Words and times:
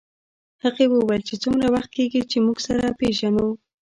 هغې 0.63 0.85
وویل 0.89 1.21
چې 1.29 1.35
څومره 1.43 1.67
وخت 1.75 1.89
کېږي 1.97 2.21
چې 2.31 2.37
موږ 2.45 2.57
سره 2.67 2.83
پېژنو 2.99 3.47